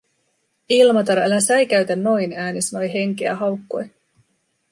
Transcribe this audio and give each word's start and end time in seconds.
"Ilmatar, 0.69 1.17
älä 1.19 1.39
säikäytä 1.41 1.95
noin", 1.95 2.33
ääni 2.33 2.61
sanoi 2.61 2.93
henkeä 2.93 3.35
haukkoen. 3.35 3.91